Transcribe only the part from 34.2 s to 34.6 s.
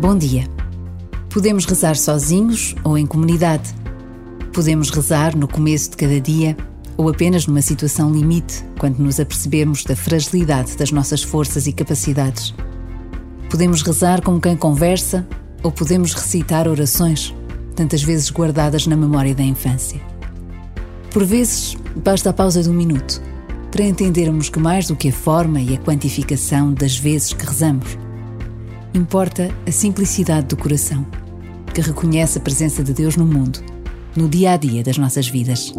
dia a